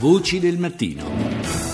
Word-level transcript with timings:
Voci 0.00 0.40
del 0.40 0.56
mattino. 0.56 1.69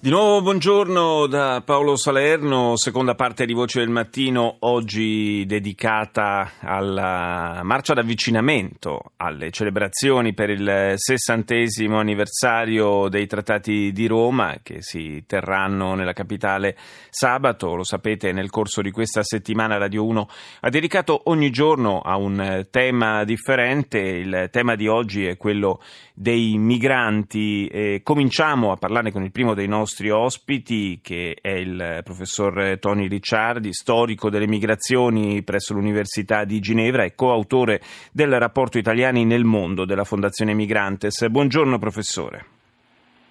Di 0.00 0.10
nuovo 0.10 0.42
buongiorno 0.42 1.26
da 1.26 1.60
Paolo 1.64 1.96
Salerno, 1.96 2.76
seconda 2.76 3.16
parte 3.16 3.44
di 3.44 3.52
Voce 3.52 3.80
del 3.80 3.88
Mattino, 3.88 4.58
oggi 4.60 5.44
dedicata 5.44 6.52
alla 6.60 7.62
marcia 7.64 7.94
d'avvicinamento, 7.94 9.14
alle 9.16 9.50
celebrazioni 9.50 10.34
per 10.34 10.50
il 10.50 10.92
sessantesimo 10.94 11.98
anniversario 11.98 13.08
dei 13.08 13.26
Trattati 13.26 13.90
di 13.90 14.06
Roma 14.06 14.58
che 14.62 14.82
si 14.82 15.24
terranno 15.26 15.96
nella 15.96 16.12
capitale 16.12 16.76
sabato. 17.10 17.74
Lo 17.74 17.82
sapete, 17.82 18.30
nel 18.30 18.50
corso 18.50 18.82
di 18.82 18.92
questa 18.92 19.24
settimana 19.24 19.78
Radio 19.78 20.06
1 20.06 20.28
ha 20.60 20.68
dedicato 20.68 21.22
ogni 21.24 21.50
giorno 21.50 22.02
a 22.02 22.16
un 22.16 22.68
tema 22.70 23.24
differente. 23.24 23.98
Il 23.98 24.48
tema 24.52 24.76
di 24.76 24.86
oggi 24.86 25.26
è 25.26 25.36
quello 25.36 25.82
dei 26.14 26.56
migranti. 26.56 27.66
E 27.66 28.00
cominciamo 28.04 28.70
a 28.70 28.76
parlare 28.76 29.10
con 29.10 29.24
il 29.24 29.32
primo 29.32 29.54
dei 29.54 29.66
nostri 29.66 29.86
nostri 29.88 30.10
ospiti, 30.10 31.00
che 31.02 31.38
è 31.40 31.48
il 31.48 32.02
professor 32.04 32.76
Tony 32.78 33.08
Ricciardi, 33.08 33.72
storico 33.72 34.28
delle 34.28 34.46
migrazioni 34.46 35.42
presso 35.42 35.72
l'Università 35.72 36.44
di 36.44 36.60
Ginevra 36.60 37.04
e 37.04 37.14
coautore 37.14 37.80
del 38.12 38.38
rapporto 38.38 38.76
Italiani 38.76 39.24
nel 39.24 39.44
mondo 39.44 39.86
della 39.86 40.04
Fondazione 40.04 40.52
Migrantes. 40.52 41.26
Buongiorno 41.28 41.78
professore. 41.78 42.44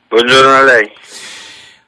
Buongiorno 0.08 0.52
a 0.52 0.64
lei. 0.64 0.92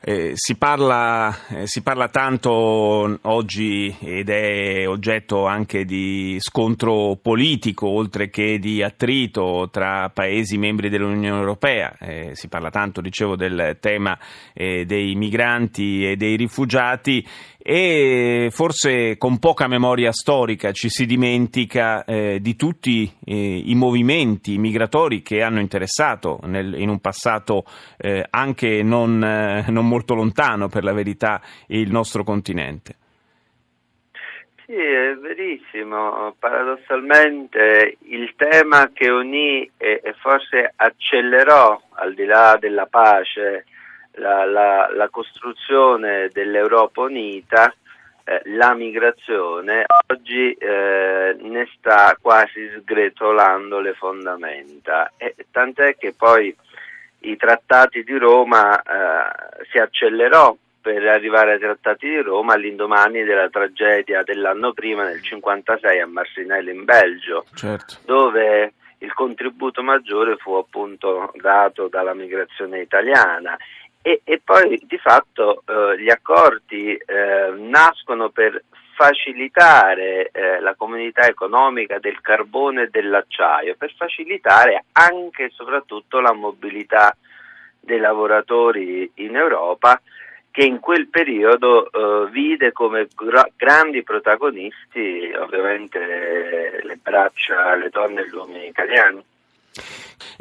Eh, 0.10 0.32
si, 0.34 0.56
parla, 0.56 1.38
eh, 1.50 1.68
si, 1.68 1.84
parla, 1.84 2.10
tanto 2.10 3.20
oggi 3.22 3.96
ed 4.00 4.30
è 4.30 4.88
oggetto 4.88 5.46
anche 5.46 5.86
di 5.86 6.36
scontro 6.40 7.16
politico 7.22 7.88
oltre 7.90 8.32
che 8.32 8.58
di 8.58 8.82
attrito 8.82 9.70
tra 9.72 10.10
paesi 10.10 10.58
membri 10.58 10.90
dell'Unione 10.90 11.38
Europea. 11.38 11.96
Eh, 12.00 12.32
si 12.34 12.48
parla 12.48 12.72
tanto, 12.72 13.02
dicevo, 13.02 13.36
del 13.36 13.78
tema 13.80 14.18
eh, 14.52 14.84
dei 14.84 15.14
migranti 15.14 16.04
e 16.04 16.16
dei 16.16 16.38
rifugiati 16.38 17.24
e 17.62 18.48
forse 18.52 19.18
con 19.18 19.38
poca 19.38 19.68
memoria 19.68 20.14
storica 20.14 20.72
ci 20.72 20.88
si 20.88 21.06
dimentica 21.06 22.06
eh, 22.06 22.40
di 22.40 22.56
tutti 22.56 23.12
eh, 23.26 23.62
i 23.66 23.76
movimenti 23.76 24.58
migratori 24.58 25.22
che 25.22 25.42
hanno 25.42 25.60
interessato 25.60 26.40
nel, 26.44 26.74
in 26.80 26.88
un 26.88 27.00
passato 27.00 27.66
eh, 27.98 28.26
anche 28.30 28.82
non, 28.82 29.22
eh, 29.22 29.66
non, 29.70 29.88
molto 29.88 30.16
lontano 30.16 30.70
per 30.70 30.86
la 30.86 30.94
verità 30.94 31.42
il 31.68 31.92
nostro 31.92 32.24
continente. 32.24 32.96
Sì, 34.66 34.76
è 34.76 35.16
verissimo. 35.16 36.36
Paradossalmente 36.40 37.98
il 38.04 38.34
tema 38.38 38.90
che 38.94 39.10
unì 39.10 39.70
e, 39.76 40.00
e 40.02 40.14
forse 40.22 40.72
accelerò 40.76 41.82
al 41.96 42.14
di 42.14 42.26
là 42.26 42.56
della 42.58 42.86
pace 42.86 43.66
la, 44.20 44.46
la, 44.46 44.90
la 44.94 45.10
costruzione 45.10 46.30
dell'Europa 46.32 47.02
unita, 47.02 47.74
eh, 48.24 48.42
la 48.46 48.74
migrazione, 48.76 49.86
oggi 50.08 50.52
eh, 50.52 51.36
ne 51.40 51.70
sta 51.78 52.16
quasi 52.22 52.70
sgretolando 52.78 53.80
le 53.80 53.94
fondamenta. 53.94 55.14
E, 55.18 55.36
tant'è 55.52 55.98
che 55.98 56.14
poi 56.16 56.56
i 57.22 57.36
trattati 57.36 58.04
di 58.04 58.18
Roma 58.18 58.80
eh, 58.82 59.66
si 59.72 59.78
accelerò 59.78 60.56
per 60.82 61.06
arrivare 61.08 61.54
ai 61.54 61.60
trattati 61.60 62.08
di 62.08 62.22
Roma 62.22 62.54
all'indomani 62.54 63.24
della 63.24 63.50
tragedia 63.50 64.24
dell'anno 64.24 64.74
prima, 64.74 65.04
nel 65.04 65.20
1956, 65.22 66.00
a 66.00 66.08
Marcinelle 66.08 66.72
in 66.72 66.86
Belgio, 66.86 67.46
certo. 67.54 67.96
dove 68.06 68.74
il 69.00 69.14
contributo 69.14 69.82
maggiore 69.82 70.36
fu 70.38 70.54
appunto 70.54 71.32
dato 71.36 71.88
dalla 71.88 72.14
migrazione 72.14 72.82
italiana 72.82 73.58
e, 74.02 74.22
e 74.24 74.42
poi 74.44 74.82
di 74.86 74.98
fatto 74.98 75.64
eh, 75.66 76.02
gli 76.02 76.10
accordi 76.10 76.96
eh, 76.96 77.54
nascono 77.56 78.30
per 78.30 78.64
facilitare 78.96 80.30
eh, 80.32 80.60
la 80.60 80.76
comunità 80.76 81.26
economica 81.26 82.00
del 82.00 82.20
carbone 82.22 82.84
e 82.84 82.90
dell'acciaio, 82.90 83.76
per 83.78 83.94
facilitare 83.96 84.84
anche 84.92 85.46
e 85.46 85.52
soprattutto 85.52 86.20
la 86.20 86.34
mobilità 86.34 87.16
dei 87.80 88.00
lavoratori 88.00 89.10
in 89.16 89.36
Europa 89.38 90.02
che 90.52 90.66
in 90.66 90.80
quel 90.80 91.08
periodo 91.08 91.90
eh, 91.90 92.30
vide 92.32 92.74
come 92.74 93.08
gra- 93.16 93.50
grandi 93.56 94.04
protagonisti 94.04 95.32
ovviamente 95.38 96.82
le 96.84 97.00
braccia, 97.02 97.76
le 97.76 97.90
donne 97.90 98.22
e 98.22 98.28
gli 98.28 98.36
uomini 98.36 98.68
italiani. 98.68 99.24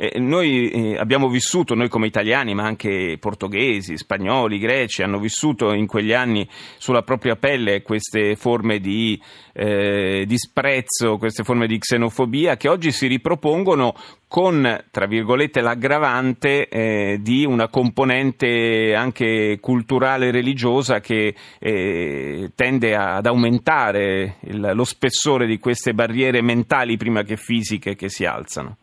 Eh, 0.00 0.18
noi 0.20 0.70
eh, 0.70 0.96
abbiamo 0.96 1.28
vissuto, 1.28 1.74
noi 1.74 1.88
come 1.88 2.06
italiani, 2.06 2.54
ma 2.54 2.64
anche 2.64 3.16
portoghesi, 3.18 3.96
spagnoli, 3.96 4.58
greci, 4.58 5.02
hanno 5.02 5.18
vissuto 5.18 5.72
in 5.72 5.88
quegli 5.88 6.12
anni 6.12 6.48
sulla 6.76 7.02
propria 7.02 7.34
pelle 7.34 7.82
queste 7.82 8.36
forme 8.36 8.78
di 8.78 9.20
eh, 9.52 10.24
disprezzo, 10.24 11.18
queste 11.18 11.42
forme 11.42 11.66
di 11.66 11.78
xenofobia 11.78 12.56
che 12.56 12.68
oggi 12.68 12.92
si 12.92 13.08
ripropongono 13.08 13.94
con, 14.28 14.84
tra 14.90 15.06
virgolette, 15.06 15.60
l'aggravante 15.62 16.68
eh, 16.68 17.18
di 17.20 17.44
una 17.44 17.68
componente 17.68 18.94
anche 18.94 19.58
culturale 19.60 20.28
e 20.28 20.30
religiosa 20.30 21.00
che 21.00 21.34
eh, 21.58 22.52
tende 22.54 22.94
a, 22.94 23.16
ad 23.16 23.26
aumentare 23.26 24.36
il, 24.42 24.70
lo 24.74 24.84
spessore 24.84 25.46
di 25.46 25.58
queste 25.58 25.92
barriere 25.92 26.40
mentali 26.40 26.96
prima 26.96 27.22
che 27.22 27.36
fisiche 27.36 27.96
che 27.96 28.08
si 28.08 28.24
alzano. 28.24 28.76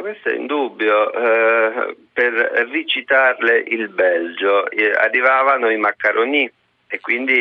Questo 0.00 0.28
è 0.28 0.34
indubbio, 0.34 1.12
eh, 1.12 1.96
per 2.12 2.32
ricitarle 2.70 3.58
il 3.58 3.88
Belgio, 3.88 4.70
eh, 4.70 4.90
arrivavano 4.90 5.70
i 5.70 5.76
maccaroni 5.76 6.50
e 6.88 7.00
quindi 7.00 7.40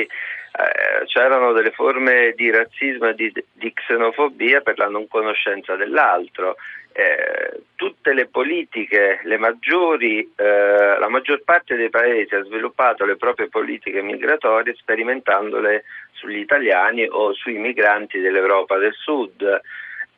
eh, 0.58 1.06
c'erano 1.06 1.52
delle 1.52 1.72
forme 1.72 2.34
di 2.36 2.50
razzismo 2.50 3.10
e 3.10 3.16
di, 3.16 3.34
di, 3.52 3.74
xenofobia 3.74 4.62
per 4.62 4.78
la 4.78 4.88
non 4.88 5.08
conoscenza 5.08 5.76
dell'altro. 5.76 6.56
Eh, 6.94 7.62
tutte 7.76 8.14
le 8.14 8.28
politiche, 8.28 9.20
le 9.24 9.38
maggiori, 9.38 10.32
eh, 10.34 10.98
la 10.98 11.10
maggior 11.10 11.44
parte 11.44 11.76
dei 11.76 11.90
paesi 11.90 12.36
ha 12.36 12.44
sviluppato 12.44 13.04
le 13.04 13.18
proprie 13.18 13.50
politiche 13.50 14.02
migratorie 14.02 14.76
sperimentandole 14.76 15.84
sugli 16.14 16.38
italiani 16.38 17.06
o 17.06 17.34
sui 17.34 17.58
migranti 17.58 18.20
dell'Europa 18.20 18.78
del 18.78 18.94
Sud. 18.94 19.62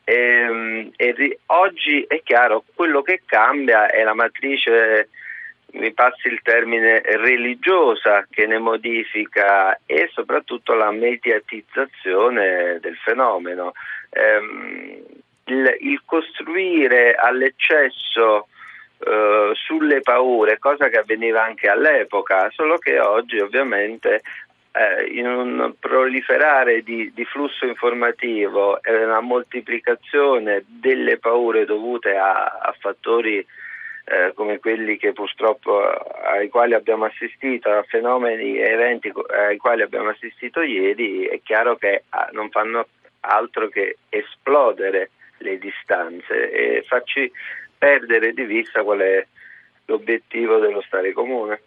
E, 0.08 0.14
ehm, 0.14 0.90
e, 0.96 1.40
oggi 1.46 2.02
è 2.08 2.22
chiaro, 2.22 2.64
quello 2.74 3.02
che 3.02 3.20
cambia 3.26 3.88
è 3.88 4.02
la 4.02 4.14
matrice, 4.14 5.10
mi 5.72 5.92
passi 5.92 6.28
il 6.28 6.40
termine, 6.42 7.02
religiosa 7.04 8.26
che 8.30 8.46
ne 8.46 8.58
modifica 8.58 9.78
e 9.84 10.08
soprattutto 10.10 10.72
la 10.72 10.90
mediatizzazione 10.90 12.78
del 12.80 12.96
fenomeno. 12.96 13.72
Ehm, 14.08 15.02
il, 15.44 15.76
il, 15.80 16.02
costruire 16.06 17.14
all'eccesso 17.14 18.48
Uh, 18.98 19.54
sulle 19.54 20.00
paure, 20.00 20.58
cosa 20.58 20.88
che 20.88 20.98
avveniva 20.98 21.44
anche 21.44 21.68
all'epoca, 21.68 22.50
solo 22.50 22.78
che 22.78 22.98
oggi 22.98 23.38
ovviamente 23.38 24.16
eh, 24.16 24.20
in 25.10 25.26
un 25.26 25.74
proliferare 25.78 26.82
di, 26.82 27.10
di, 27.12 27.24
flusso 27.24 27.66
informativo 27.66 28.82
e 28.82 29.04
una 29.04 29.20
moltiplicazione 29.20 30.62
delle 30.66 31.18
paure 31.18 31.64
dovute 31.64 32.16
a, 32.16 32.58
a 32.60 32.74
fattori 32.78 33.44
eh, 34.10 34.32
come 34.34 34.58
quelli 34.58 34.96
che 34.96 35.12
purtroppo 35.12 35.80
ai 35.80 36.48
quali 36.48 36.74
abbiamo 36.74 37.04
assistito, 37.04 37.70
a 37.70 37.82
fenomeni 37.82 38.56
e 38.56 38.70
eventi 38.70 39.12
ai 39.28 39.58
quali 39.58 39.82
abbiamo 39.82 40.10
assistito 40.10 40.62
ieri, 40.62 41.26
è 41.26 41.40
chiaro 41.42 41.76
che 41.76 42.04
ah, 42.10 42.28
non 42.32 42.48
fanno 42.50 42.86
altro 43.20 43.68
che 43.68 43.98
esplodere 44.08 45.10
le 45.38 45.58
distanze 45.58 46.50
e 46.50 46.84
farci 46.86 47.30
perdere 47.76 48.32
di 48.32 48.44
vista 48.44 48.82
qual 48.82 49.00
è 49.00 49.26
l'obiettivo 49.86 50.58
dello 50.58 50.80
stare 50.82 51.12
comune. 51.12 51.60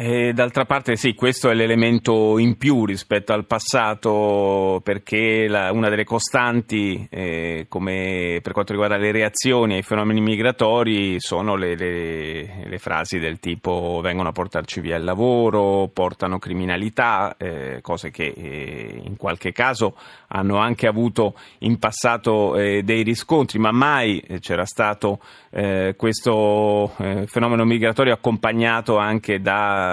E 0.00 0.32
d'altra 0.32 0.64
parte 0.64 0.94
sì, 0.94 1.16
questo 1.16 1.50
è 1.50 1.54
l'elemento 1.54 2.38
in 2.38 2.56
più 2.56 2.84
rispetto 2.84 3.32
al 3.32 3.46
passato 3.46 4.80
perché 4.84 5.48
la, 5.48 5.72
una 5.72 5.88
delle 5.88 6.04
costanti 6.04 7.04
eh, 7.10 7.66
per 7.68 8.52
quanto 8.52 8.70
riguarda 8.70 8.96
le 8.96 9.10
reazioni 9.10 9.74
ai 9.74 9.82
fenomeni 9.82 10.20
migratori 10.20 11.16
sono 11.18 11.56
le, 11.56 11.74
le, 11.74 12.68
le 12.68 12.78
frasi 12.78 13.18
del 13.18 13.40
tipo 13.40 13.98
vengono 14.00 14.28
a 14.28 14.32
portarci 14.32 14.80
via 14.80 14.94
il 14.94 15.02
lavoro, 15.02 15.90
portano 15.92 16.38
criminalità, 16.38 17.34
eh, 17.36 17.80
cose 17.82 18.12
che 18.12 18.32
eh, 18.36 19.00
in 19.02 19.16
qualche 19.16 19.50
caso 19.50 19.96
hanno 20.28 20.58
anche 20.58 20.86
avuto 20.86 21.34
in 21.60 21.80
passato 21.80 22.54
eh, 22.54 22.84
dei 22.84 23.02
riscontri, 23.02 23.58
ma 23.58 23.72
mai 23.72 24.20
eh, 24.20 24.38
c'era 24.38 24.64
stato 24.64 25.18
eh, 25.50 25.94
questo 25.96 26.92
fenomeno 27.26 27.64
migratorio 27.64 28.12
accompagnato 28.12 28.98
anche 28.98 29.40
da 29.40 29.87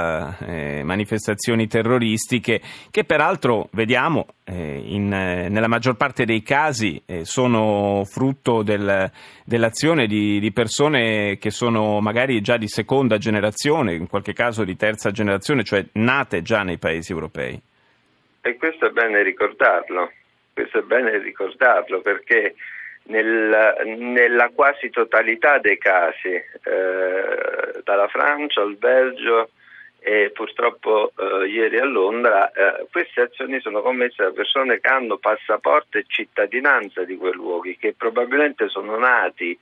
eh, 0.47 0.83
manifestazioni 0.83 1.67
terroristiche 1.67 2.61
che 2.91 3.03
peraltro 3.03 3.69
vediamo 3.71 4.27
eh, 4.45 4.81
in, 4.85 5.11
eh, 5.11 5.49
nella 5.49 5.67
maggior 5.67 5.95
parte 5.95 6.25
dei 6.25 6.41
casi 6.41 7.01
eh, 7.05 7.25
sono 7.25 8.03
frutto 8.05 8.63
del, 8.63 9.09
dell'azione 9.43 10.07
di, 10.07 10.39
di, 10.39 10.51
persone 10.51 11.37
che 11.37 11.49
sono 11.49 11.99
magari 11.99 12.41
già 12.41 12.57
di 12.57 12.67
seconda 12.67 13.17
generazione, 13.17 13.93
in 13.93 14.07
qualche 14.07 14.33
caso 14.33 14.63
di 14.63 14.75
terza 14.75 15.11
generazione, 15.11 15.63
cioè 15.63 15.85
nate 15.93 16.41
già 16.41 16.63
nei 16.63 16.77
paesi 16.77 17.11
europei. 17.11 17.59
E 18.41 18.55
questo 18.57 18.87
è 18.87 18.89
bene 18.91 19.23
ricordarlo, 19.23 20.11
questo 20.53 20.79
è 20.79 20.83
bene 20.83 21.17
ricordarlo 21.17 22.01
perché 22.01 22.55
nel, 23.07 23.75
nella 23.97 24.49
quasi 24.53 24.89
totalità 24.89 25.59
dei 25.59 25.77
casi, 25.77 26.29
eh, 26.29 27.81
dalla 27.83 28.07
Francia 28.07 28.61
al 28.61 28.75
Belgio 28.75 29.49
e 30.07 30.29
purtroppo 30.29 31.13
eh, 31.17 31.47
ieri 31.47 31.79
a 31.79 31.83
Londra, 31.83 32.51
eh, 32.51 32.85
queste 32.91 33.21
azioni 33.21 33.59
sono 33.59 33.81
commesse 33.81 34.21
da 34.21 34.29
persone 34.29 34.79
che 34.79 34.87
hanno 34.87 35.17
passaporto 35.17 35.97
e 35.97 36.05
cittadinanza 36.05 37.03
di 37.03 37.17
quei 37.17 37.33
luoghi, 37.33 37.75
che 37.75 37.95
probabilmente 37.97 38.69
sono 38.69 38.99
nati 38.99 39.57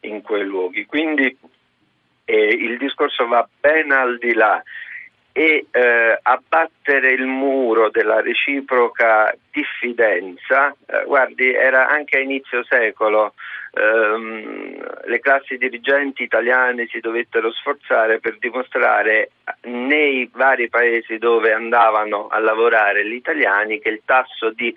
in 0.00 0.20
quei 0.20 0.42
luoghi. 0.42 0.84
Quindi 0.84 1.38
eh, 2.24 2.44
il 2.44 2.76
discorso 2.76 3.28
va 3.28 3.48
ben 3.60 3.92
al 3.92 4.18
di 4.18 4.34
là 4.34 4.60
e 5.32 5.66
eh, 5.70 6.18
abbattere 6.20 7.12
il 7.12 7.24
muro 7.24 7.88
della 7.88 8.20
reciproca 8.20 9.34
diffidenza, 9.50 10.74
eh, 10.86 11.04
guardi, 11.06 11.52
era 11.52 11.88
anche 11.88 12.18
a 12.18 12.20
inizio 12.20 12.62
secolo, 12.64 13.32
ehm, 13.72 15.04
le 15.04 15.20
classi 15.20 15.56
dirigenti 15.56 16.22
italiane 16.22 16.86
si 16.86 17.00
dovettero 17.00 17.50
sforzare 17.50 18.20
per 18.20 18.36
dimostrare 18.38 19.30
nei 19.62 20.28
vari 20.32 20.68
paesi 20.68 21.16
dove 21.16 21.52
andavano 21.52 22.28
a 22.28 22.38
lavorare 22.38 23.06
gli 23.06 23.14
italiani 23.14 23.80
che 23.80 23.88
il 23.88 24.02
tasso 24.04 24.50
di 24.50 24.74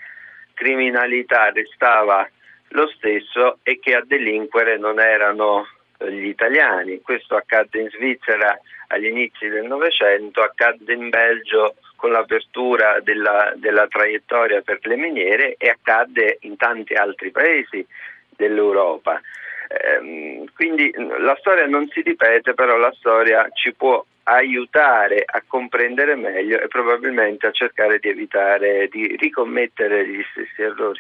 criminalità 0.54 1.50
restava 1.51 2.28
lo 2.69 2.88
stesso 2.88 3.60
e 3.63 3.80
che 3.80 3.94
a 3.94 4.04
delinquere 4.06 4.78
non 4.78 5.00
erano 5.00 5.68
gli 6.00 6.27
italiani. 6.27 7.01
Questo 7.01 7.36
accadde 7.36 7.81
in 7.81 7.89
Svizzera 7.89 8.59
agli 8.88 9.06
inizi 9.06 9.47
del 9.47 9.65
Novecento, 9.65 10.42
accadde 10.42 10.94
in 10.94 11.09
Belgio 11.09 11.75
con 11.95 12.12
l'apertura 12.12 13.00
della, 13.01 13.53
della 13.56 13.88
traiettoria 13.88 14.62
per 14.62 14.80
le 14.83 14.95
miniere 14.95 15.56
e 15.57 15.69
accadde 15.69 16.38
in 16.42 16.57
tanti 16.57 16.94
altri 16.94 17.31
paesi 17.31 17.86
dell'Europa. 18.30 19.19
Ehm, 19.67 20.45
quindi 20.56 20.91
la 21.19 21.35
storia 21.39 21.65
non 21.65 21.88
si 21.89 22.01
ripete, 22.01 22.53
però 22.53 22.77
la 22.77 22.94
storia 22.97 23.47
ci 23.53 23.73
può 23.73 24.03
aiutare 24.27 25.23
a 25.25 25.44
comprendere 25.45 26.15
meglio 26.15 26.59
e 26.59 26.67
probabilmente 26.67 27.45
a 27.45 27.51
cercare 27.51 28.00
di 28.00 28.09
evitare 28.09 28.88
di 28.91 29.15
ricommettere 29.19 30.07
gli 30.07 30.21
stessi 30.31 30.62
errori. 30.63 31.00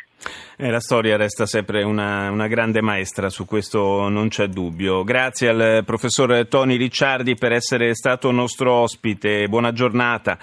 Eh, 0.57 0.69
la 0.69 0.79
storia 0.79 1.17
resta 1.17 1.47
sempre 1.47 1.81
una, 1.81 2.29
una, 2.29 2.47
grande 2.47 2.81
maestra, 2.81 3.29
su 3.29 3.45
questo 3.45 4.09
non 4.09 4.27
c'è 4.27 4.45
dubbio. 4.45 5.03
Grazie 5.03 5.49
al 5.49 5.83
professor 5.85 6.47
Tony 6.47 6.77
Ricciardi 6.77 7.35
per 7.35 7.51
essere 7.51 7.95
stato 7.95 8.29
nostro 8.29 8.71
ospite, 8.71 9.47
buona 9.47 9.71
giornata. 9.71 10.37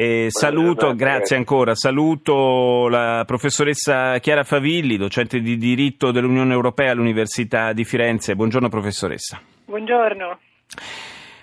Eh, 0.00 0.26
saluto, 0.28 0.94
grazie 0.94 1.34
ancora, 1.34 1.74
saluto 1.74 2.86
la 2.86 3.24
professoressa 3.26 4.20
Chiara 4.20 4.44
Favilli, 4.44 4.96
docente 4.96 5.40
di 5.40 5.56
diritto 5.56 6.12
dell'Unione 6.12 6.52
Europea 6.52 6.92
all'Università 6.92 7.72
di 7.72 7.82
Firenze. 7.82 8.36
Buongiorno 8.36 8.68
professoressa. 8.68 9.40
Buongiorno. 9.64 10.38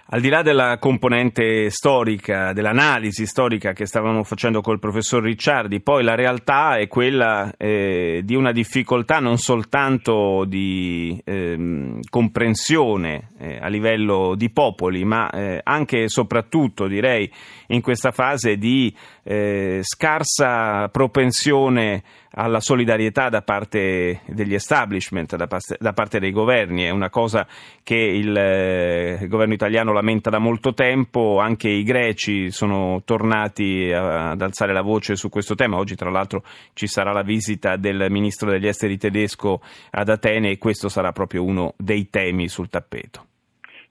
Al 0.08 0.22
di 0.22 0.30
là 0.30 0.44
della 0.44 0.78
componente 0.78 1.72
storica, 1.72 2.54
dell'analisi 2.54 3.26
storica 3.26 3.74
che 3.74 3.88
stavamo 3.88 4.24
facendo 4.24 4.62
col 4.62 4.78
professor 4.78 5.24
Ricciardi, 5.24 5.82
poi 5.82 6.04
la 6.04 6.14
realtà 6.14 6.78
è 6.78 6.88
quella 6.88 7.52
eh, 7.58 8.22
di 8.24 8.36
una 8.36 8.52
difficoltà 8.52 9.18
non 9.18 9.40
soltanto 9.40 10.46
di 10.46 11.20
eh, 11.26 11.98
comprensione 12.08 13.32
eh, 13.40 13.58
a 13.60 13.68
livello 13.68 14.36
di 14.36 14.52
popoli, 14.52 15.04
ma 15.04 15.28
eh, 15.32 15.60
anche 15.64 16.04
e 16.04 16.08
soprattutto, 16.08 16.86
direi, 16.86 17.28
in 17.70 17.82
questa 17.82 18.12
fase 18.12 18.58
di 18.58 18.96
eh, 19.24 19.80
scarsa 19.82 20.88
propensione 20.90 22.04
alla 22.36 22.60
solidarietà 22.60 23.30
da 23.30 23.42
parte 23.42 24.22
degli 24.26 24.54
establishment, 24.54 25.36
da, 25.36 25.48
da 25.80 25.94
parte 25.94 26.20
dei 26.20 26.32
governi. 26.32 26.84
È 26.84 26.90
una 26.90 27.10
cosa 27.10 27.48
che 27.84 27.96
il, 27.96 28.36
eh, 28.36 29.18
il, 29.22 29.28
governo 29.28 29.54
italiano 29.54 29.92
lamenta 29.92 30.30
da 30.30 30.40
molto 30.40 30.74
tempo, 30.74 31.40
anche 31.40 31.70
i 31.70 31.84
greci 31.84 32.52
sono 32.52 33.02
tornati 33.06 33.92
a, 33.92 34.32
ad 34.32 34.42
alzare 34.42 34.74
la 34.74 34.82
voce 34.82 35.16
su 35.16 35.30
questo 35.30 35.56
tema. 35.56 35.78
Oggi 35.78 35.96
tra 35.96 36.10
l'altro 36.10 36.44
ci 36.74 36.88
sarà 36.88 37.12
la 37.12 37.24
visita 37.24 37.76
del 37.78 38.08
ministro 38.10 38.50
degli 38.50 38.68
esteri 38.68 38.98
tedesco 38.98 39.62
ad 39.92 40.10
Atene 40.10 40.52
e 40.52 40.58
questo 40.58 40.90
sarà 40.90 41.12
proprio 41.12 41.44
uno 41.44 41.74
dei 41.78 42.10
temi 42.10 42.48
sul 42.48 42.70
tappeto. 42.70 43.28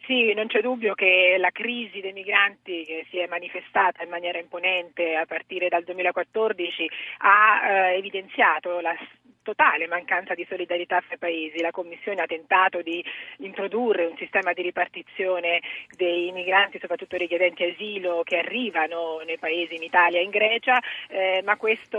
Sì, 0.07 0.35
non 0.35 0.49
c'è 0.49 0.61
dubbio 0.61 0.95
che 0.95 1.37
la 1.39 1.51
crisi 1.51 2.01
dei 2.01 2.13
migranti 2.13 2.85
che 2.85 3.07
si 3.09 3.19
è 3.19 3.27
manifestata 3.27 4.03
in 4.03 4.11
maniera 4.11 4.39
imponente 4.39 5.15
a 5.15 5.25
partire 5.25 5.69
dal 5.69 5.83
2014 5.83 6.91
ha 7.19 7.67
eh, 7.67 7.97
evidenziato 7.97 8.81
la 8.81 8.95
totale 9.45 9.87
mancanza 9.87 10.35
di 10.35 10.45
solidarietà 10.49 11.01
fra 11.03 11.15
i 11.15 11.19
paesi. 11.19 11.61
La 11.61 11.71
Commissione 11.71 12.23
ha 12.23 12.27
tentato 12.27 12.83
di 12.83 13.05
introdurre 13.39 14.07
un 14.07 14.17
sistema 14.17 14.53
di 14.53 14.63
ripartizione 14.63 15.61
dei 15.97 16.33
migranti, 16.33 16.81
soprattutto 16.81 17.17
richiedenti 17.17 17.63
asilo, 17.63 18.23
che 18.25 18.39
arrivano 18.39 19.21
nei 19.25 19.39
paesi 19.39 19.77
in 19.77 19.83
Italia 19.83 20.19
e 20.19 20.25
in 20.25 20.31
Grecia, 20.31 20.81
eh, 21.09 21.43
ma 21.45 21.53
è, 21.53 21.57
questa 21.59 21.99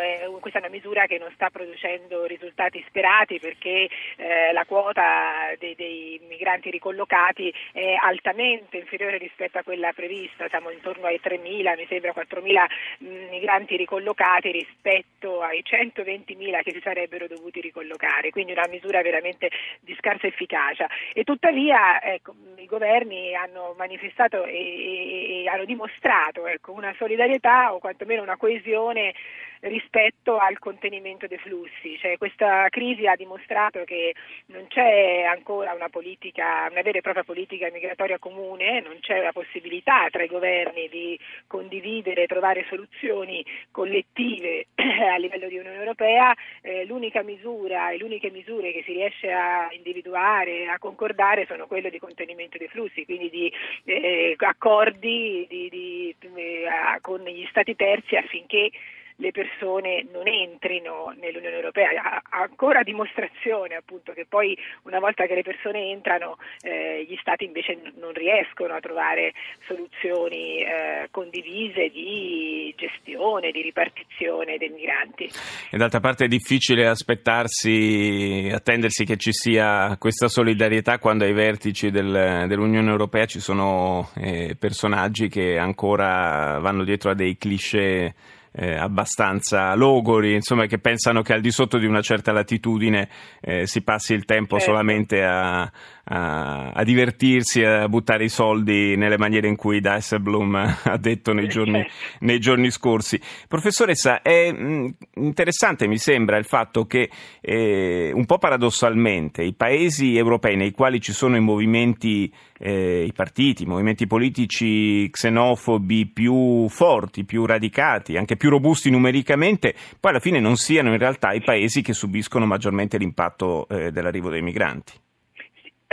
è 0.00 0.58
una 0.58 0.68
misura 0.68 1.06
che 1.06 1.18
non 1.18 1.30
sta 1.34 1.50
producendo 1.50 2.24
risultati 2.24 2.82
sperati 2.88 3.38
perché 3.38 3.88
eh, 4.16 4.52
la 4.52 4.64
quota 4.64 5.54
dei, 5.58 5.74
dei, 5.74 6.20
migranti 6.28 6.70
ricollocati 6.70 7.52
è 7.72 7.94
altamente 8.00 8.78
inferiore 8.78 9.18
rispetto 9.18 9.58
a 9.58 9.62
quella 9.62 9.92
prevista, 9.92 10.48
siamo 10.48 10.70
intorno 10.70 11.06
ai 11.06 11.20
3.000, 11.22 11.76
mi 11.76 11.86
sembra 11.88 12.12
4.000 12.14 12.66
mm, 13.04 13.28
migranti 13.28 13.76
ricollocati 13.76 14.50
rispetto 14.50 15.42
ai 15.42 15.62
120.000 15.64 16.62
che 16.62 16.72
si 16.78 16.80
sarebbero 16.80 17.26
dovuti 17.26 17.60
ricollocare, 17.60 18.30
quindi 18.30 18.52
una 18.52 18.66
misura 18.68 19.02
veramente 19.02 19.50
di 19.80 19.94
scarsa 19.98 20.26
efficacia. 20.26 20.88
E 21.12 21.24
tuttavia 21.24 22.00
ecco, 22.02 22.34
i 22.56 22.66
governi 22.66 23.34
hanno 23.34 23.74
manifestato 23.76 24.44
e, 24.44 24.52
e, 24.52 25.42
e 25.42 25.48
hanno 25.48 25.64
dimostrato 25.64 26.46
ecco, 26.46 26.72
una 26.72 26.94
solidarietà 26.96 27.74
o 27.74 27.78
quantomeno 27.78 28.22
una 28.22 28.36
coesione 28.36 29.14
rispetto 29.60 30.38
al 30.38 30.58
contenimento 30.58 31.26
dei 31.26 31.38
flussi. 31.38 31.96
Cioè, 31.98 32.18
questa 32.18 32.68
crisi 32.68 33.06
ha 33.06 33.16
dimostrato 33.16 33.84
che 33.84 34.14
non 34.46 34.66
c'è 34.68 35.22
ancora 35.22 35.72
una 35.72 35.88
politica, 35.88 36.68
una 36.70 36.82
vera 36.82 36.98
e 36.98 37.02
propria 37.02 37.24
politica 37.24 37.70
migratoria 37.70 38.18
comune, 38.18 38.80
non 38.80 38.98
c'è 39.00 39.20
la 39.22 39.32
possibilità 39.32 40.08
tra 40.10 40.22
i 40.22 40.28
governi 40.28 40.88
di 40.88 41.18
condividere 41.46 42.22
e 42.22 42.26
trovare 42.26 42.66
soluzioni 42.68 43.44
collettive 43.70 44.66
a 44.74 45.16
livello 45.16 45.48
di 45.48 45.58
Unione 45.58 45.78
Europea. 45.78 46.34
Eh, 46.62 46.84
l'unica 46.84 47.22
misura 47.22 47.90
e 47.90 47.98
le 47.98 48.04
uniche 48.04 48.30
misure 48.30 48.72
che 48.72 48.82
si 48.84 48.92
riesce 48.92 49.30
a 49.32 49.68
individuare, 49.72 50.68
a 50.68 50.78
concordare 50.78 51.46
sono 51.46 51.66
quelle 51.66 51.90
di 51.90 51.98
contenimento 51.98 52.58
dei 52.58 52.68
flussi, 52.68 53.04
quindi 53.04 53.30
di 53.30 53.52
eh, 53.84 54.34
accordi 54.38 55.46
di, 55.48 55.68
di, 55.68 56.14
eh, 56.34 57.00
con 57.00 57.22
gli 57.24 57.46
Stati 57.48 57.74
terzi 57.76 58.16
affinché 58.16 58.70
le 59.20 59.32
persone 59.32 60.06
non 60.12 60.28
entrino 60.28 61.12
nell'Unione 61.18 61.56
Europea, 61.56 62.22
ancora 62.30 62.82
dimostrazione 62.82 63.74
appunto 63.74 64.12
che 64.12 64.26
poi 64.28 64.56
una 64.82 65.00
volta 65.00 65.26
che 65.26 65.34
le 65.34 65.42
persone 65.42 65.90
entrano 65.90 66.36
eh, 66.62 67.04
gli 67.08 67.16
Stati 67.20 67.44
invece 67.44 67.80
non 67.96 68.12
riescono 68.12 68.74
a 68.74 68.80
trovare 68.80 69.32
soluzioni 69.66 70.62
eh, 70.62 71.08
condivise 71.10 71.88
di 71.88 72.72
gestione, 72.76 73.50
di 73.50 73.62
ripartizione 73.62 74.56
dei 74.56 74.68
migranti. 74.68 75.28
E 75.70 75.76
d'altra 75.76 76.00
parte 76.00 76.26
è 76.26 76.28
difficile 76.28 76.86
aspettarsi, 76.86 78.48
attendersi 78.52 79.04
che 79.04 79.16
ci 79.16 79.32
sia 79.32 79.96
questa 79.98 80.28
solidarietà 80.28 80.98
quando 80.98 81.24
ai 81.24 81.32
vertici 81.32 81.90
del, 81.90 82.44
dell'Unione 82.46 82.90
Europea 82.90 83.26
ci 83.26 83.40
sono 83.40 84.10
eh, 84.16 84.54
personaggi 84.56 85.28
che 85.28 85.58
ancora 85.58 86.58
vanno 86.60 86.84
dietro 86.84 87.10
a 87.10 87.14
dei 87.14 87.36
cliché 87.36 88.14
eh, 88.52 88.74
abbastanza 88.74 89.74
logori, 89.74 90.34
insomma, 90.34 90.66
che 90.66 90.78
pensano 90.78 91.22
che 91.22 91.32
al 91.32 91.40
di 91.40 91.50
sotto 91.50 91.78
di 91.78 91.86
una 91.86 92.00
certa 92.00 92.32
latitudine 92.32 93.08
eh, 93.40 93.66
si 93.66 93.82
passi 93.82 94.14
il 94.14 94.24
tempo 94.24 94.56
certo. 94.56 94.72
solamente 94.72 95.22
a, 95.24 95.70
a, 96.04 96.70
a, 96.70 96.84
divertirsi, 96.84 97.62
a 97.62 97.88
buttare 97.88 98.24
i 98.24 98.28
soldi 98.28 98.96
nelle 98.96 99.18
maniere 99.18 99.48
in 99.48 99.56
cui 99.56 99.80
Dijsselbloem 99.80 100.54
ha 100.84 100.96
detto 100.96 101.32
nei 101.32 101.48
giorni, 101.48 101.80
certo. 101.82 101.92
nei 102.20 102.38
giorni 102.40 102.70
scorsi. 102.70 103.20
Professoressa, 103.46 104.22
è 104.22 104.50
mh, 104.52 104.94
interessante 105.14 105.86
mi 105.86 105.98
sembra 105.98 106.36
il 106.36 106.44
fatto 106.44 106.86
che 106.86 107.10
eh, 107.40 108.10
un 108.14 108.26
po' 108.26 108.38
paradossalmente 108.38 109.42
i 109.42 109.54
paesi 109.54 110.16
europei 110.16 110.56
nei 110.56 110.72
quali 110.72 111.00
ci 111.00 111.12
sono 111.12 111.36
i 111.36 111.40
movimenti, 111.40 112.32
eh, 112.58 113.04
i 113.04 113.12
partiti, 113.12 113.62
i 113.62 113.66
movimenti 113.66 114.06
politici 114.06 115.08
xenofobi 115.10 116.06
più 116.06 116.68
forti, 116.68 117.24
più 117.24 117.46
radicati, 117.46 118.16
anche 118.16 118.36
più 118.36 118.50
robusti 118.50 118.90
numericamente, 118.90 119.74
poi 119.98 120.10
alla 120.10 120.20
fine 120.20 120.40
non 120.40 120.56
siano 120.56 120.92
in 120.92 120.98
realtà 120.98 121.32
i 121.32 121.42
paesi 121.42 121.82
che 121.82 121.92
subiscono 121.92 122.46
maggiormente 122.46 122.98
l'impatto 122.98 123.66
eh, 123.68 123.90
dell'arrivo 123.90 124.30
dei 124.30 124.42
migranti. 124.42 124.92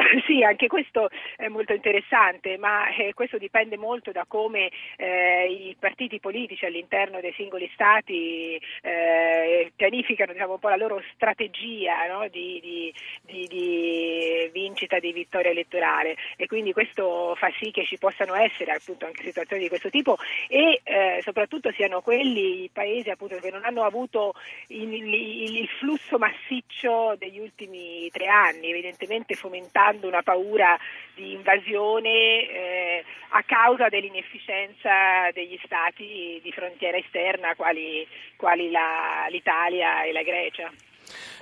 Sì, 0.26 0.44
anche 0.44 0.68
questo 0.68 1.10
è 1.36 1.48
molto 1.48 1.74
interessante, 1.74 2.58
ma 2.58 2.88
eh, 2.96 3.14
questo 3.14 3.38
dipende 3.38 3.78
molto 3.78 4.12
da 4.12 4.26
come 4.28 4.70
eh, 4.98 5.48
i 5.48 5.76
partiti 5.80 6.20
politici 6.20 6.66
all'interno 6.66 7.20
dei 7.20 7.34
singoli 7.34 7.70
stati 7.74 8.60
eh, 8.82 9.72
pianificano 9.76 10.34
diciamo, 10.34 10.54
un 10.54 10.60
po' 10.60 10.70
la 10.70 10.76
loro 10.76 11.02
strategia 11.14 12.06
no? 12.08 12.28
di, 12.30 12.60
di, 12.62 12.94
di, 13.22 13.48
di, 13.48 14.50
vincita, 14.52 15.00
di 15.00 15.12
vittoria 15.12 15.52
elettorale 15.52 16.16
e 16.38 16.48
quindi 16.48 16.74
questo 16.74 17.36
fa 17.36 17.52
sì 17.60 17.72
che 17.72 17.86
ci 17.86 17.98
possano 17.98 18.36
essere 18.36 18.72
appunto 18.72 19.06
anche 19.06 19.24
situazioni 19.24 19.64
di 19.64 19.70
questo 19.70 19.90
tipo 19.90 20.18
e 20.48 20.82
eh, 20.84 21.20
soprattutto 21.22 21.72
siano 21.72 22.02
quelli 22.02 22.64
i 22.64 22.70
paesi 22.72 23.10
appunto, 23.10 23.38
che 23.38 23.52
non 23.52 23.64
hanno 23.64 23.84
avuto 23.84 24.34
il, 24.68 24.92
il, 24.94 25.58
il 25.58 25.68
flusso 25.80 26.18
massiccio 26.18 27.16
degli 27.18 27.40
ultimi 27.40 28.10
tre 28.12 28.28
anni, 28.28 28.70
evidentemente 28.70 29.36
fomentando 29.36 29.95
una 30.04 30.22
paura 30.22 30.78
di 31.14 31.34
invasione 31.34 32.10
eh, 32.10 33.04
a 33.30 33.44
causa 33.44 33.90
dell'inefficienza 33.90 35.30
degli 35.34 35.60
stati 35.64 36.40
di 36.44 36.52
frontiera 36.52 36.98
esterna 36.98 37.56
quali, 37.56 38.06
quali 38.36 38.70
la, 38.70 39.28
l'Italia 39.30 40.04
e 40.04 40.12
la 40.12 40.24
Grecia. 40.24 40.72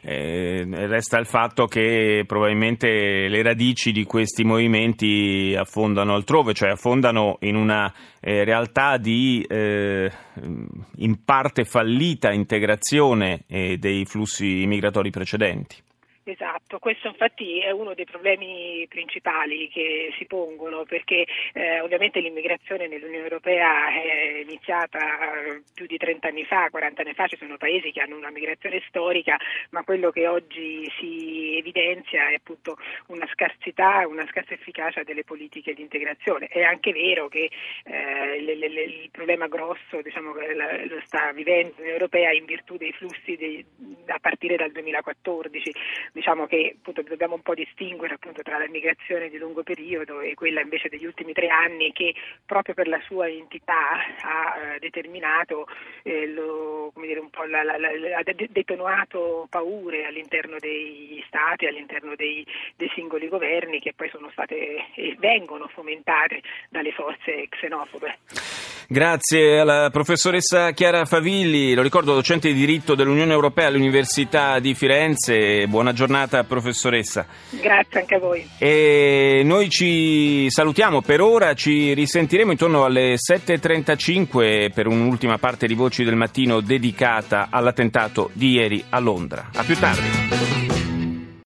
Eh, 0.02 0.66
resta 0.70 1.18
il 1.18 1.26
fatto 1.26 1.66
che 1.66 2.24
probabilmente 2.28 3.30
le 3.30 3.42
radici 3.42 3.92
di 3.92 4.04
questi 4.04 4.44
movimenti 4.44 5.56
affondano 5.58 6.14
altrove, 6.14 6.54
cioè 6.54 6.72
affondano 6.72 7.38
in 7.42 7.56
una 7.56 7.92
eh, 8.20 8.44
realtà 8.44 8.98
di 8.98 9.46
eh, 9.48 10.12
in 10.98 11.24
parte 11.24 11.64
fallita 11.64 12.32
integrazione 12.32 13.44
eh, 13.48 13.78
dei 13.78 14.06
flussi 14.06 14.66
migratori 14.66 15.10
precedenti. 15.10 15.78
Esatto, 16.26 16.80
questo 16.80 17.10
infatti 17.10 17.60
è 17.60 17.72
uno 17.72 17.94
dei 17.94 18.06
problemi 18.06 18.86
principali 18.88 19.68
che 19.68 20.14
si 20.18 20.26
pongono 20.26 20.86
perché 20.86 21.26
eh, 21.52 21.82
ovviamente 21.82 22.22
l'immigrazione 22.22 22.88
nell'Unione 22.88 23.26
Europea 23.26 23.90
è 23.90 24.40
iniziata 24.42 25.00
più 25.74 25.86
di 25.86 25.98
30 25.98 26.30
anni 26.30 26.46
fa, 26.46 26.70
40 26.70 27.02
anni 27.02 27.14
fa, 27.14 27.28
ci 27.28 27.36
sono 27.36 27.58
paesi 27.58 27.92
che 27.92 28.00
hanno 28.00 28.16
una 28.16 28.32
migrazione 28.32 28.82
storica, 28.88 29.36
ma 29.72 29.84
quello 29.84 30.12
che 30.12 30.26
oggi 30.26 30.90
si 30.98 31.58
evidenzia 31.58 32.30
è 32.30 32.36
appunto 32.36 32.78
una 33.08 33.28
scarsità, 33.34 34.08
una 34.08 34.26
scarsa 34.28 34.54
efficacia 34.54 35.04
delle 35.04 35.26
politiche 35.26 35.74
di 35.74 35.82
integrazione. 35.82 36.48
È 36.48 36.62
anche 36.62 36.94
vero 36.94 37.28
che 37.28 37.50
eh, 37.84 38.40
le, 38.40 38.56
le, 38.56 38.84
il 38.84 39.10
problema 39.12 39.48
grosso 39.48 40.02
diciamo, 40.02 40.34
lo 40.34 41.02
sta 41.04 41.34
vivendo 41.34 41.74
l'Unione 41.76 41.98
Europea 41.98 42.32
in 42.32 42.46
virtù 42.46 42.78
dei 42.78 42.94
flussi 42.94 43.36
dei, 43.36 43.66
a 44.08 44.20
partire 44.20 44.56
dal 44.56 44.72
2014 44.72 45.72
diciamo 46.14 46.46
che 46.46 46.76
appunto, 46.78 47.02
dobbiamo 47.02 47.36
un 47.36 47.42
po' 47.42 47.56
distinguere 47.56 48.14
appunto, 48.14 48.42
tra 48.44 48.58
la 48.58 48.68
migrazione 48.70 49.30
di 49.30 49.38
lungo 49.38 49.64
periodo 49.64 50.22
e 50.22 50.36
quella 50.36 50.62
invece 50.62 50.88
degli 50.88 51.06
ultimi 51.06 51.34
tre 51.34 51.48
anni 51.48 51.92
che 51.92 52.14
proprio 52.46 52.76
per 52.76 52.88
la 52.88 53.02
sua 53.02 53.28
entità 53.28 53.98
ha 54.22 54.58
eh, 54.58 54.80
determinato, 54.80 55.68
eh, 56.04 56.28
lo, 56.28 56.94
dire, 56.96 57.22
la, 57.48 57.64
la, 57.64 57.78
la, 57.78 58.18
ha 58.18 58.24
detonato 58.24 59.48
paure 59.50 60.06
all'interno 60.06 60.58
degli 60.60 61.22
stati, 61.28 61.66
all'interno 61.66 62.16
dei, 62.16 62.46
dei, 62.76 62.92
singoli 62.94 63.28
governi 63.28 63.80
che 63.80 63.94
poi 63.96 64.10
sono 64.10 64.30
state 64.32 64.86
e 64.94 65.16
vengono 65.18 65.68
fomentate 65.68 66.42
dalle 66.70 66.92
forze 66.92 67.48
xenofobe. 67.50 68.18
Grazie 68.94 69.58
alla 69.58 69.90
professoressa 69.92 70.70
Chiara 70.70 71.06
Favilli, 71.06 71.74
lo 71.74 71.82
ricordo 71.82 72.14
docente 72.14 72.50
di 72.50 72.54
diritto 72.54 72.94
dell'Unione 72.94 73.34
Europea 73.34 73.66
all'Università 73.66 74.60
di 74.60 74.76
Firenze. 74.76 75.66
Buona 75.66 75.94
giornata 75.94 76.44
professoressa. 76.44 77.26
Grazie 77.50 78.02
anche 78.02 78.14
a 78.14 78.20
voi. 78.20 78.48
E 78.60 79.42
noi 79.44 79.72
ci 79.72 80.46
salutiamo 80.52 81.02
per 81.02 81.22
ora, 81.22 81.56
ci 81.56 81.96
risentiremo 81.96 82.52
intorno 82.52 82.86
alle 82.86 83.16
7.35 83.16 84.72
per 84.72 84.86
un'ultima 84.86 85.40
parte 85.40 85.66
di 85.66 85.74
Voci 85.74 86.04
del 86.04 86.16
Mattino 86.16 86.62
dedicata 86.62 87.48
all'attentato 87.50 88.30
di 88.34 88.52
ieri 88.52 88.86
a 88.90 89.00
Londra. 89.00 89.50
A 89.56 89.64
più 89.64 89.76
tardi. 89.76 90.63